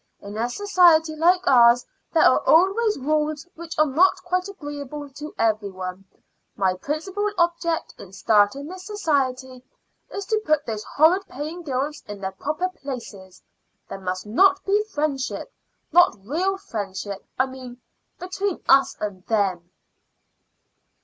[0.19, 5.35] "In a society like ours there are always rules which are not quite agreeable to
[5.37, 6.05] every one.
[6.55, 9.63] My principal object in starting this society
[10.09, 13.43] is to put those horrid paying girls in their proper places.
[13.89, 15.53] There must not be friendship
[15.91, 17.79] not real friendship, I mean
[18.17, 19.69] between us and them."